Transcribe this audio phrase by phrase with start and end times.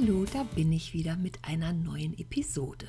[0.00, 2.86] Hallo, da bin ich wieder mit einer neuen Episode.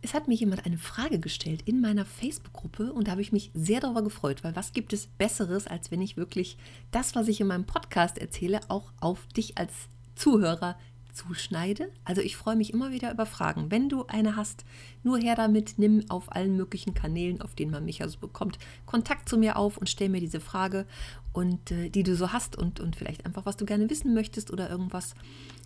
[0.00, 3.50] Es hat mir jemand eine Frage gestellt in meiner Facebook-Gruppe und da habe ich mich
[3.54, 6.56] sehr darüber gefreut, weil was gibt es Besseres, als wenn ich wirklich
[6.90, 9.72] das, was ich in meinem Podcast erzähle, auch auf dich als
[10.14, 10.78] Zuhörer
[11.12, 11.90] zuschneide.
[12.04, 13.70] Also ich freue mich immer wieder über Fragen.
[13.70, 14.64] Wenn du eine hast,
[15.02, 19.28] nur her damit, nimm auf allen möglichen Kanälen, auf denen man mich also bekommt, Kontakt
[19.28, 20.86] zu mir auf und stell mir diese Frage
[21.32, 24.50] und äh, die du so hast und, und vielleicht einfach, was du gerne wissen möchtest
[24.50, 25.14] oder irgendwas,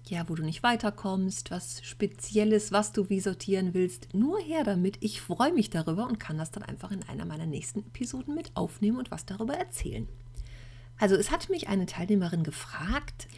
[0.09, 4.15] ja, wo du nicht weiterkommst, was Spezielles, was du wie sortieren willst.
[4.15, 4.99] Nur her damit.
[5.01, 8.53] Ich freue mich darüber und kann das dann einfach in einer meiner nächsten Episoden mit
[8.55, 10.09] aufnehmen und was darüber erzählen.
[10.99, 13.29] Also es hat mich eine Teilnehmerin gefragt,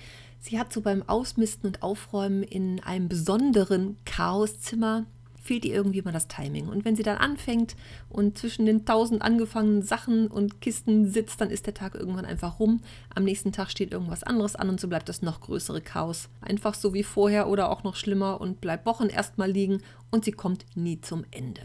[0.41, 5.07] Sie hat so beim Ausmisten und Aufräumen in einem besonderen Chaoszimmer
[5.49, 6.69] fehlt ihr irgendwie mal das Timing.
[6.69, 7.75] Und wenn sie dann anfängt
[8.11, 12.61] und zwischen den tausend angefangenen Sachen und Kisten sitzt, dann ist der Tag irgendwann einfach
[12.61, 12.83] rum.
[13.15, 16.29] Am nächsten Tag steht irgendwas anderes an und so bleibt das noch größere Chaos.
[16.43, 19.81] Einfach so wie vorher oder auch noch schlimmer und bleibt Wochen erstmal liegen
[20.11, 21.63] und sie kommt nie zum Ende.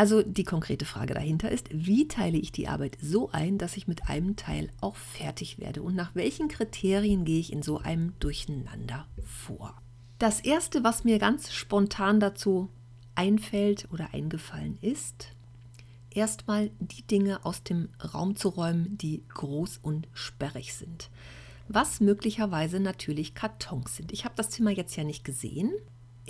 [0.00, 3.86] Also die konkrete Frage dahinter ist, wie teile ich die Arbeit so ein, dass ich
[3.86, 8.14] mit einem Teil auch fertig werde und nach welchen Kriterien gehe ich in so einem
[8.18, 9.76] Durcheinander vor?
[10.18, 12.70] Das Erste, was mir ganz spontan dazu
[13.14, 15.34] einfällt oder eingefallen ist,
[16.08, 21.10] erstmal die Dinge aus dem Raum zu räumen, die groß und sperrig sind.
[21.68, 24.12] Was möglicherweise natürlich Kartons sind.
[24.12, 25.70] Ich habe das Zimmer jetzt ja nicht gesehen,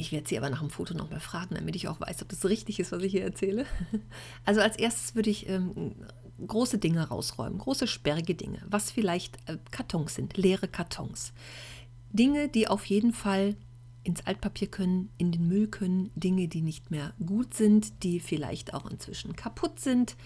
[0.00, 2.44] ich werde sie aber nach dem Foto nochmal fragen, damit ich auch weiß, ob das
[2.46, 3.66] richtig ist, was ich hier erzähle.
[4.44, 5.94] Also als erstes würde ich ähm,
[6.44, 11.32] große Dinge rausräumen, große sperrige Dinge, was vielleicht äh, Kartons sind, leere Kartons.
[12.12, 13.56] Dinge, die auf jeden Fall
[14.02, 18.72] ins Altpapier können, in den Müll können, Dinge, die nicht mehr gut sind, die vielleicht
[18.72, 20.16] auch inzwischen kaputt sind,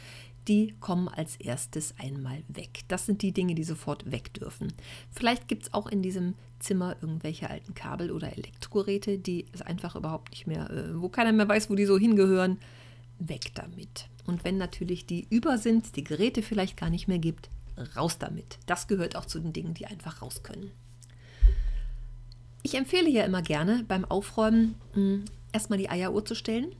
[0.49, 2.81] die kommen als erstes einmal weg.
[2.89, 4.73] Das sind die Dinge, die sofort weg dürfen.
[5.11, 9.97] Vielleicht gibt es auch in diesem Zimmer irgendwelche alten Kabel oder Elektrogeräte, die es einfach
[9.97, 12.59] überhaupt nicht mehr, äh, wo keiner mehr weiß, wo die so hingehören.
[13.19, 14.09] Weg damit.
[14.27, 17.49] Und wenn natürlich die über sind, die Geräte vielleicht gar nicht mehr gibt,
[17.97, 18.59] raus damit.
[18.67, 20.71] Das gehört auch zu den Dingen, die einfach raus können.
[22.63, 26.75] Ich empfehle ja immer gerne beim Aufräumen hm, erstmal die Eieruhr zu stellen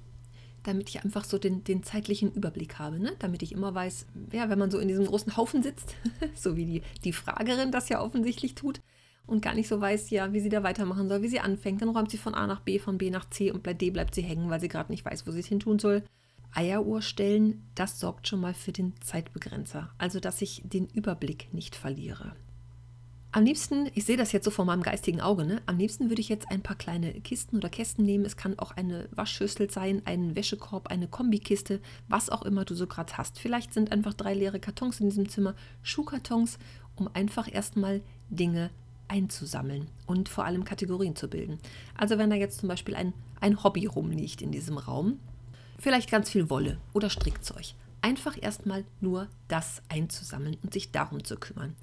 [0.65, 3.13] damit ich einfach so den, den zeitlichen Überblick habe, ne?
[3.21, 5.95] damit ich immer weiß, ja, wenn man so in diesem großen Haufen sitzt,
[6.35, 8.81] so wie die, die Fragerin das ja offensichtlich tut
[9.27, 11.91] und gar nicht so weiß, ja, wie sie da weitermachen soll, wie sie anfängt, dann
[11.91, 14.23] räumt sie von A nach B, von B nach C und bei D bleibt sie
[14.23, 16.03] hängen, weil sie gerade nicht weiß, wo sie es hin tun soll.
[16.53, 21.75] Eieruhr stellen, das sorgt schon mal für den Zeitbegrenzer, also dass ich den Überblick nicht
[21.75, 22.37] verliere.
[23.35, 25.61] Am liebsten, ich sehe das jetzt so vor meinem geistigen Auge, ne?
[25.67, 28.25] am liebsten würde ich jetzt ein paar kleine Kisten oder Kästen nehmen.
[28.25, 32.87] Es kann auch eine Waschschüssel sein, ein Wäschekorb, eine Kombikiste, was auch immer du so
[32.87, 33.41] gerade hast.
[33.41, 36.61] Vielleicht sind einfach drei leere Kartons in diesem Zimmer, Schuhkartons,
[36.95, 38.71] um einfach erstmal Dinge
[39.09, 41.59] einzusammeln und vor allem Kategorien zu bilden.
[41.99, 45.19] Also wenn da jetzt zum Beispiel ein, ein Hobby rumliegt in diesem Raum,
[45.81, 47.75] vielleicht ganz viel Wolle oder Strickzeug.
[48.01, 51.75] Einfach erstmal nur das einzusammeln und sich darum zu kümmern.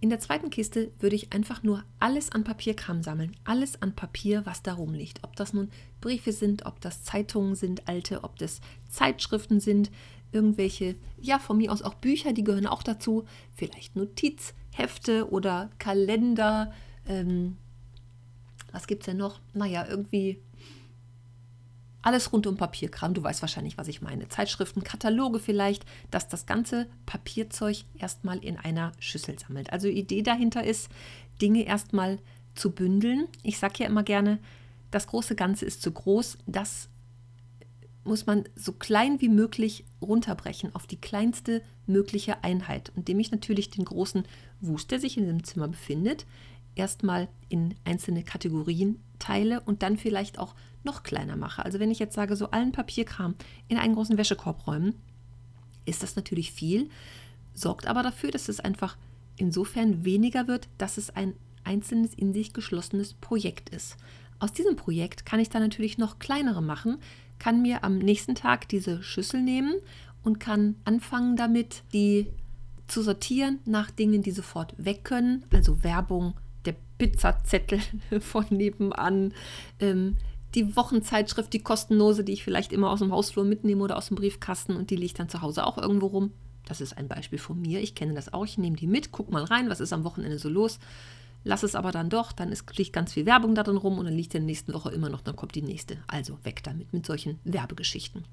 [0.00, 3.34] In der zweiten Kiste würde ich einfach nur alles an Papierkram sammeln.
[3.44, 5.20] Alles an Papier, was da rumliegt.
[5.22, 5.70] Ob das nun
[6.00, 9.90] Briefe sind, ob das Zeitungen sind, alte, ob das Zeitschriften sind,
[10.32, 13.24] irgendwelche, ja, von mir aus auch Bücher, die gehören auch dazu.
[13.54, 16.72] Vielleicht Notizhefte oder Kalender.
[17.08, 17.56] Ähm,
[18.72, 19.40] was gibt es denn noch?
[19.54, 20.40] Naja, irgendwie
[22.06, 24.28] alles rund um Papierkram, du weißt wahrscheinlich, was ich meine.
[24.28, 29.72] Zeitschriften, Kataloge vielleicht, dass das ganze Papierzeug erstmal in einer Schüssel sammelt.
[29.72, 30.88] Also Idee dahinter ist,
[31.42, 32.20] Dinge erstmal
[32.54, 33.26] zu bündeln.
[33.42, 34.38] Ich sage ja immer gerne,
[34.92, 36.38] das große Ganze ist zu groß.
[36.46, 36.88] Das
[38.04, 43.70] muss man so klein wie möglich runterbrechen auf die kleinste mögliche Einheit, indem ich natürlich
[43.70, 44.26] den großen
[44.60, 46.24] Wust, der sich in dem Zimmer befindet,
[46.76, 51.64] erstmal in einzelne Kategorien teile und dann vielleicht auch noch kleiner mache.
[51.64, 53.34] Also wenn ich jetzt sage, so allen Papierkram
[53.68, 54.94] in einen großen Wäschekorb räumen,
[55.84, 56.88] ist das natürlich viel,
[57.54, 58.96] sorgt aber dafür, dass es einfach
[59.36, 61.34] insofern weniger wird, dass es ein
[61.64, 63.96] einzelnes in sich geschlossenes Projekt ist.
[64.38, 66.98] Aus diesem Projekt kann ich dann natürlich noch kleinere machen,
[67.38, 69.74] kann mir am nächsten Tag diese Schüssel nehmen
[70.22, 72.28] und kann anfangen damit, die
[72.86, 76.34] zu sortieren nach Dingen, die sofort weg können, also Werbung,
[76.66, 77.80] der Pizzazettel
[78.20, 79.32] von nebenan,
[79.80, 80.16] ähm,
[80.54, 84.16] die Wochenzeitschrift, die kostenlose, die ich vielleicht immer aus dem Hausflur mitnehme oder aus dem
[84.16, 86.32] Briefkasten und die liegt dann zu Hause auch irgendwo rum.
[86.64, 87.80] Das ist ein Beispiel von mir.
[87.80, 88.44] Ich kenne das auch.
[88.44, 90.78] Ich nehme die mit, guck mal rein, was ist am Wochenende so los.
[91.44, 94.06] Lass es aber dann doch, dann ist, liegt ganz viel Werbung da drin rum und
[94.06, 95.98] dann liegt in der nächsten Woche immer noch, dann kommt die nächste.
[96.08, 98.24] Also weg damit mit solchen Werbegeschichten.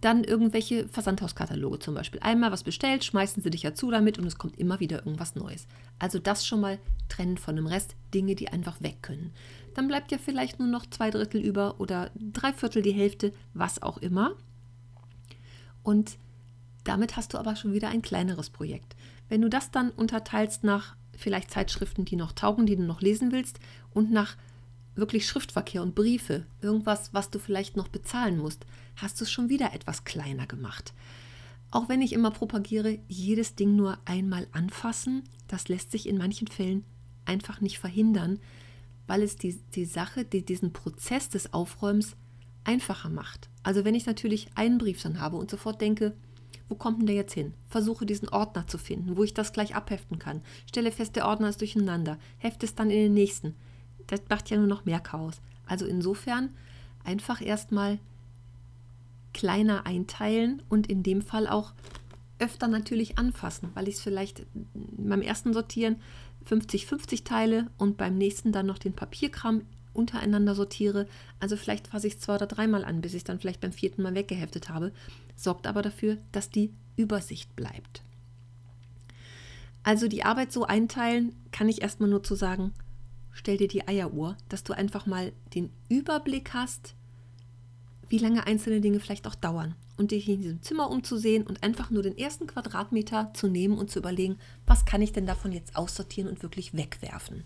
[0.00, 2.20] Dann irgendwelche Versandhauskataloge zum Beispiel.
[2.20, 5.34] Einmal was bestellt, schmeißen sie dich ja zu damit und es kommt immer wieder irgendwas
[5.34, 5.66] Neues.
[5.98, 6.78] Also das schon mal
[7.08, 9.32] trennen von dem Rest, Dinge, die einfach weg können.
[9.74, 13.82] Dann bleibt ja vielleicht nur noch zwei Drittel über oder drei Viertel die Hälfte, was
[13.82, 14.36] auch immer.
[15.82, 16.16] Und
[16.84, 18.94] damit hast du aber schon wieder ein kleineres Projekt.
[19.28, 23.32] Wenn du das dann unterteilst nach vielleicht Zeitschriften, die noch taugen, die du noch lesen
[23.32, 23.58] willst
[23.92, 24.36] und nach
[24.98, 28.66] wirklich Schriftverkehr und Briefe, irgendwas, was du vielleicht noch bezahlen musst,
[28.96, 30.92] hast du es schon wieder etwas kleiner gemacht.
[31.70, 36.48] Auch wenn ich immer propagiere, jedes Ding nur einmal anfassen, das lässt sich in manchen
[36.48, 36.84] Fällen
[37.24, 38.38] einfach nicht verhindern,
[39.06, 42.16] weil es die, die Sache, die, diesen Prozess des Aufräumens
[42.64, 43.48] einfacher macht.
[43.62, 46.14] Also wenn ich natürlich einen Brief dann habe und sofort denke,
[46.68, 47.54] wo kommt denn der jetzt hin?
[47.68, 50.42] Versuche diesen Ordner zu finden, wo ich das gleich abheften kann.
[50.66, 52.18] Stelle fest, der Ordner ist durcheinander.
[52.36, 53.54] Hefte es dann in den nächsten.
[54.08, 55.40] Das macht ja nur noch mehr Chaos.
[55.66, 56.50] Also insofern
[57.04, 57.98] einfach erstmal
[59.32, 61.72] kleiner einteilen und in dem Fall auch
[62.38, 65.96] öfter natürlich anfassen, weil ich es vielleicht beim ersten Sortieren
[66.48, 69.62] 50-50 teile und beim nächsten dann noch den Papierkram
[69.92, 71.06] untereinander sortiere.
[71.40, 73.72] Also vielleicht fasse ich es zwei oder dreimal an, bis ich es dann vielleicht beim
[73.72, 74.92] vierten Mal weggeheftet habe.
[75.36, 78.02] Sorgt aber dafür, dass die Übersicht bleibt.
[79.82, 82.72] Also die Arbeit so einteilen, kann ich erstmal nur zu sagen,
[83.38, 86.94] stell dir die Eieruhr, dass du einfach mal den Überblick hast,
[88.08, 91.90] wie lange einzelne Dinge vielleicht auch dauern und dich in diesem Zimmer umzusehen und einfach
[91.90, 95.76] nur den ersten Quadratmeter zu nehmen und zu überlegen, was kann ich denn davon jetzt
[95.76, 97.44] aussortieren und wirklich wegwerfen.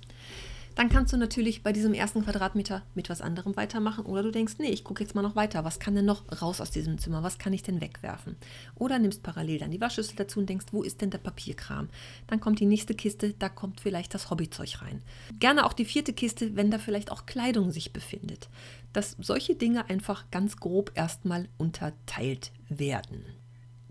[0.75, 4.55] Dann kannst du natürlich bei diesem ersten Quadratmeter mit was anderem weitermachen oder du denkst,
[4.59, 5.65] nee, ich gucke jetzt mal noch weiter.
[5.65, 7.23] Was kann denn noch raus aus diesem Zimmer?
[7.23, 8.37] Was kann ich denn wegwerfen?
[8.75, 11.89] Oder nimmst parallel dann die Waschschüssel dazu und denkst, wo ist denn der Papierkram?
[12.27, 15.03] Dann kommt die nächste Kiste, da kommt vielleicht das Hobbyzeug rein.
[15.39, 18.49] Gerne auch die vierte Kiste, wenn da vielleicht auch Kleidung sich befindet.
[18.93, 23.25] Dass solche Dinge einfach ganz grob erstmal unterteilt werden.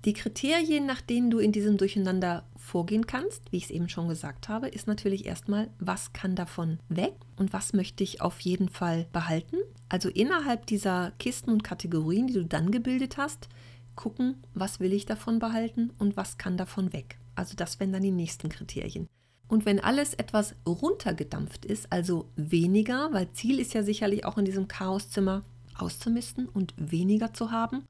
[0.03, 4.07] Die Kriterien, nach denen du in diesem Durcheinander vorgehen kannst, wie ich es eben schon
[4.07, 8.69] gesagt habe, ist natürlich erstmal, was kann davon weg und was möchte ich auf jeden
[8.69, 9.57] Fall behalten.
[9.89, 13.47] Also innerhalb dieser Kisten und Kategorien, die du dann gebildet hast,
[13.95, 17.19] gucken, was will ich davon behalten und was kann davon weg.
[17.35, 19.07] Also das wären dann die nächsten Kriterien.
[19.47, 24.45] Und wenn alles etwas runtergedampft ist, also weniger, weil Ziel ist ja sicherlich auch in
[24.45, 25.43] diesem Chaoszimmer
[25.77, 27.83] auszumisten und weniger zu haben,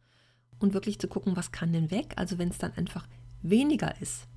[0.62, 2.14] und wirklich zu gucken, was kann denn weg.
[2.16, 3.08] Also wenn es dann einfach
[3.42, 4.28] weniger ist,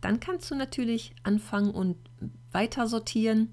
[0.00, 1.96] dann kannst du natürlich anfangen und
[2.52, 3.52] weiter sortieren.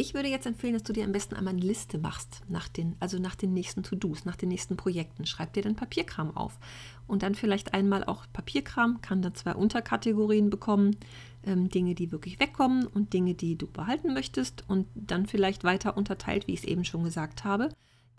[0.00, 2.94] Ich würde jetzt empfehlen, dass du dir am besten einmal eine Liste machst, nach den,
[3.00, 5.26] also nach den nächsten To-Dos, nach den nächsten Projekten.
[5.26, 6.60] Schreib dir dann Papierkram auf.
[7.08, 10.96] Und dann vielleicht einmal auch Papierkram, kann dann zwei Unterkategorien bekommen.
[11.42, 14.62] Ähm, Dinge, die wirklich wegkommen und Dinge, die du behalten möchtest.
[14.68, 17.70] Und dann vielleicht weiter unterteilt, wie ich es eben schon gesagt habe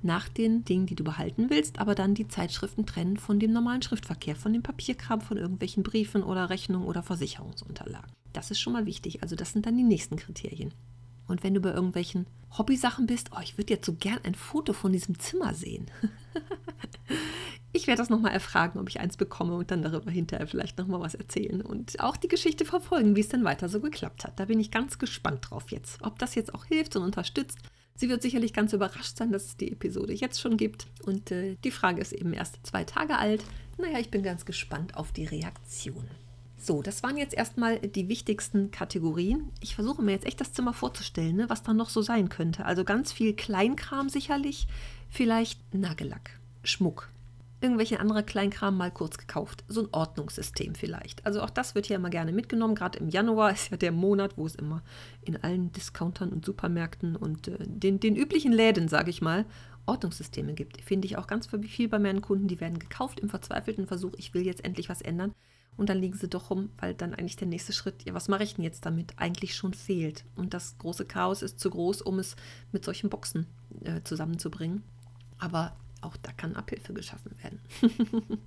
[0.03, 3.81] nach den Dingen, die du behalten willst, aber dann die Zeitschriften trennen von dem normalen
[3.81, 8.11] Schriftverkehr, von dem Papierkram, von irgendwelchen Briefen oder Rechnungen oder Versicherungsunterlagen.
[8.33, 9.23] Das ist schon mal wichtig.
[9.23, 10.73] Also das sind dann die nächsten Kriterien.
[11.27, 12.25] Und wenn du bei irgendwelchen
[12.57, 15.85] Hobbysachen bist, oh, ich würde jetzt so gern ein Foto von diesem Zimmer sehen.
[17.71, 21.01] ich werde das nochmal erfragen, ob ich eins bekomme und dann darüber hinterher vielleicht nochmal
[21.01, 24.39] was erzählen und auch die Geschichte verfolgen, wie es denn weiter so geklappt hat.
[24.39, 27.59] Da bin ich ganz gespannt drauf jetzt, ob das jetzt auch hilft und unterstützt
[27.99, 30.87] Sie wird sicherlich ganz überrascht sein, dass es die Episode jetzt schon gibt.
[31.03, 33.43] Und äh, die Frage ist eben erst zwei Tage alt.
[33.77, 36.05] Naja, ich bin ganz gespannt auf die Reaktion.
[36.57, 39.49] So, das waren jetzt erstmal die wichtigsten Kategorien.
[39.59, 42.63] Ich versuche mir jetzt echt das Zimmer vorzustellen, ne, was da noch so sein könnte.
[42.63, 44.67] Also ganz viel Kleinkram sicherlich,
[45.09, 47.09] vielleicht Nagellack, Schmuck,
[47.61, 49.63] irgendwelche andere Kleinkram mal kurz gekauft.
[49.67, 51.25] So ein Ordnungssystem vielleicht.
[51.25, 52.75] Also auch das wird hier immer gerne mitgenommen.
[52.75, 54.81] Gerade im Januar ist ja der Monat, wo es immer
[55.21, 59.45] in allen Discountern und Supermärkten und äh, den, den üblichen Läden, sage ich mal,
[59.85, 60.81] Ordnungssysteme gibt.
[60.81, 62.47] Finde ich auch ganz viel bei meinen Kunden.
[62.47, 65.33] Die werden gekauft im verzweifelten Versuch, ich will jetzt endlich was ändern.
[65.77, 68.43] Und dann liegen sie doch rum, weil dann eigentlich der nächste Schritt, ja, was mache
[68.43, 70.25] ich denn jetzt damit, eigentlich schon fehlt.
[70.35, 72.35] Und das große Chaos ist zu groß, um es
[72.73, 73.47] mit solchen Boxen
[73.85, 74.83] äh, zusammenzubringen.
[75.37, 77.59] Aber auch da kann Abhilfe geschaffen werden.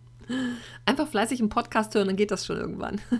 [0.87, 3.01] Einfach fleißig einen Podcast hören, dann geht das schon irgendwann.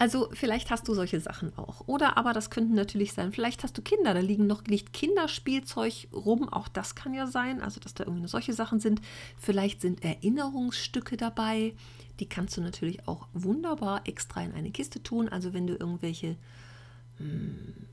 [0.00, 1.86] Also vielleicht hast du solche Sachen auch.
[1.86, 6.08] Oder aber das könnten natürlich sein, vielleicht hast du Kinder, da liegen noch liegt Kinderspielzeug
[6.14, 9.02] rum, auch das kann ja sein, also dass da irgendwie solche Sachen sind.
[9.36, 11.74] Vielleicht sind Erinnerungsstücke dabei,
[12.18, 15.28] die kannst du natürlich auch wunderbar extra in eine Kiste tun.
[15.28, 16.36] Also wenn du irgendwelche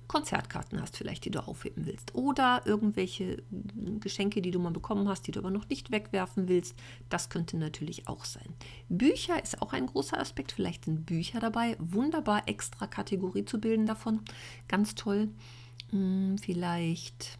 [0.07, 2.15] Konzertkarten hast vielleicht, die du aufheben willst.
[2.15, 3.43] Oder irgendwelche
[3.99, 6.75] Geschenke, die du mal bekommen hast, die du aber noch nicht wegwerfen willst.
[7.09, 8.47] Das könnte natürlich auch sein.
[8.89, 10.53] Bücher ist auch ein großer Aspekt.
[10.53, 11.75] Vielleicht sind Bücher dabei.
[11.79, 14.21] Wunderbar extra Kategorie zu bilden davon.
[14.67, 15.29] Ganz toll.
[15.89, 17.37] Hm, vielleicht,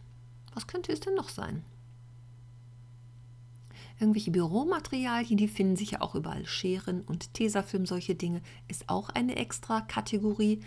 [0.54, 1.62] was könnte es denn noch sein?
[4.00, 6.46] Irgendwelche Büromaterialien, die finden sich ja auch überall.
[6.46, 10.60] Scheren und Tesafilm, solche Dinge, ist auch eine extra Kategorie.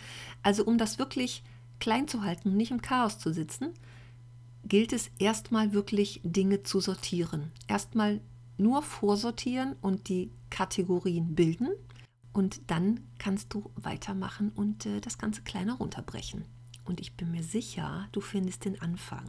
[0.44, 1.44] Also um das wirklich
[1.80, 3.74] klein zu halten und nicht im Chaos zu sitzen,
[4.66, 7.52] gilt es erstmal wirklich Dinge zu sortieren.
[7.68, 8.22] Erstmal
[8.58, 11.70] nur vorsortieren und die Kategorien bilden
[12.34, 16.46] und dann kannst du weitermachen und äh, das Ganze kleiner runterbrechen.
[16.86, 19.26] Und ich bin mir sicher, du findest den Anfang.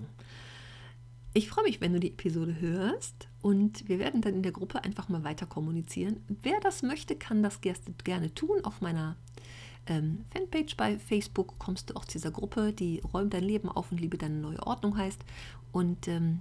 [1.35, 4.85] Ich freue mich, wenn du die Episode hörst und wir werden dann in der Gruppe
[4.85, 6.23] einfach mal weiter kommunizieren.
[6.29, 8.63] Wer das möchte, kann das gerne tun.
[8.65, 9.17] Auf meiner
[9.87, 13.91] ähm, Fanpage bei Facebook kommst du auch zu dieser Gruppe, die Räumt dein Leben auf
[13.91, 15.25] und liebe deine neue Ordnung heißt.
[15.73, 16.41] Und ähm,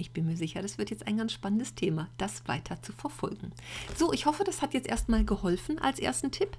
[0.00, 3.52] ich bin mir sicher, das wird jetzt ein ganz spannendes Thema, das weiter zu verfolgen.
[3.96, 6.56] So, ich hoffe, das hat jetzt erstmal geholfen als ersten Tipp.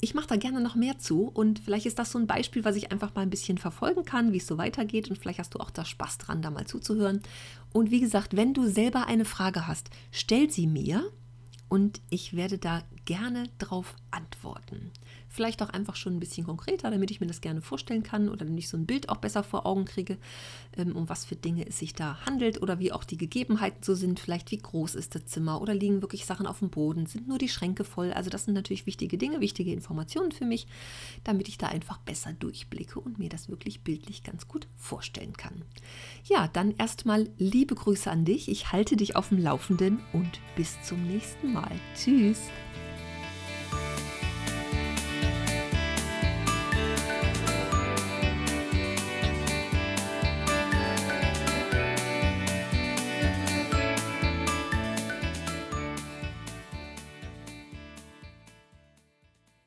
[0.00, 2.76] Ich mache da gerne noch mehr zu und vielleicht ist das so ein Beispiel, was
[2.76, 5.60] ich einfach mal ein bisschen verfolgen kann, wie es so weitergeht und vielleicht hast du
[5.60, 7.22] auch da Spaß dran, da mal zuzuhören.
[7.72, 11.10] Und wie gesagt, wenn du selber eine Frage hast, stell sie mir
[11.68, 14.90] und ich werde da gerne drauf antworten.
[15.32, 18.44] Vielleicht auch einfach schon ein bisschen konkreter, damit ich mir das gerne vorstellen kann oder
[18.44, 20.18] damit ich so ein Bild auch besser vor Augen kriege,
[20.76, 23.94] ähm, um was für Dinge es sich da handelt oder wie auch die Gegebenheiten so
[23.94, 24.18] sind.
[24.18, 27.38] Vielleicht wie groß ist das Zimmer oder liegen wirklich Sachen auf dem Boden, sind nur
[27.38, 28.12] die Schränke voll.
[28.12, 30.66] Also das sind natürlich wichtige Dinge, wichtige Informationen für mich,
[31.22, 35.62] damit ich da einfach besser durchblicke und mir das wirklich bildlich ganz gut vorstellen kann.
[36.24, 38.48] Ja, dann erstmal liebe Grüße an dich.
[38.48, 41.70] Ich halte dich auf dem Laufenden und bis zum nächsten Mal.
[41.94, 42.40] Tschüss.